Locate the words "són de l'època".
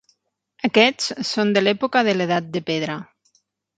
1.31-2.03